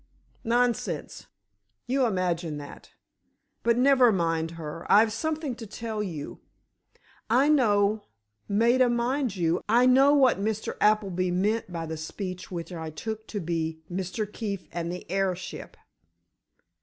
"Nonsense! 0.43 1.27
You 1.85 2.07
imagine 2.07 2.57
that. 2.57 2.89
But 3.61 3.77
never 3.77 4.11
mind 4.11 4.49
her, 4.57 4.91
I've 4.91 5.13
something 5.13 5.53
to 5.57 5.67
tell 5.67 6.01
you. 6.01 6.39
I 7.29 7.49
know—Maida, 7.49 8.89
mind 8.89 9.35
you, 9.35 9.61
I 9.69 9.85
know 9.85 10.15
what 10.15 10.39
Mr. 10.39 10.75
Appleby 10.81 11.29
meant 11.29 11.71
by 11.71 11.85
the 11.85 11.97
speech 11.97 12.49
which 12.49 12.73
I 12.73 12.89
took 12.89 13.27
to 13.27 13.39
be 13.39 13.83
'Mr. 13.91 14.25
Keefe 14.25 14.67
and 14.71 14.91
the 14.91 15.05
airship. 15.07 15.77